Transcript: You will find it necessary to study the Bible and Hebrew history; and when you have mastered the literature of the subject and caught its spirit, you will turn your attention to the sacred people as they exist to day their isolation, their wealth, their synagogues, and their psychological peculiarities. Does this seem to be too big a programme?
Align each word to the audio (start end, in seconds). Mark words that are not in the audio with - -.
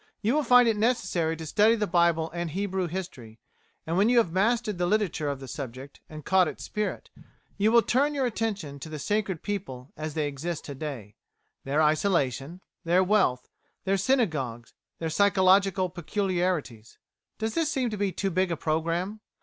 You 0.23 0.33
will 0.33 0.41
find 0.41 0.67
it 0.67 0.77
necessary 0.77 1.37
to 1.37 1.45
study 1.45 1.75
the 1.75 1.85
Bible 1.85 2.31
and 2.31 2.49
Hebrew 2.49 2.87
history; 2.87 3.37
and 3.85 3.97
when 3.97 4.09
you 4.09 4.17
have 4.17 4.31
mastered 4.31 4.79
the 4.79 4.87
literature 4.87 5.29
of 5.29 5.39
the 5.39 5.47
subject 5.47 5.99
and 6.09 6.25
caught 6.25 6.47
its 6.47 6.63
spirit, 6.63 7.11
you 7.59 7.71
will 7.71 7.83
turn 7.83 8.15
your 8.15 8.25
attention 8.25 8.79
to 8.79 8.89
the 8.89 8.97
sacred 8.97 9.43
people 9.43 9.91
as 9.95 10.15
they 10.15 10.27
exist 10.27 10.65
to 10.65 10.73
day 10.73 11.17
their 11.65 11.83
isolation, 11.83 12.61
their 12.83 13.03
wealth, 13.03 13.47
their 13.83 13.95
synagogues, 13.95 14.71
and 14.73 15.01
their 15.03 15.09
psychological 15.11 15.87
peculiarities. 15.87 16.97
Does 17.37 17.53
this 17.53 17.69
seem 17.69 17.91
to 17.91 17.95
be 17.97 18.11
too 18.11 18.31
big 18.31 18.51
a 18.51 18.57
programme? 18.57 19.19